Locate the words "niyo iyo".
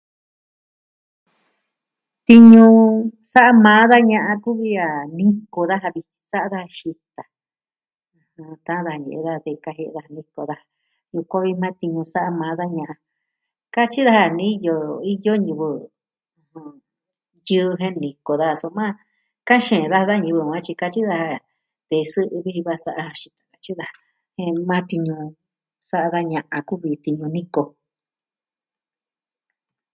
14.39-15.33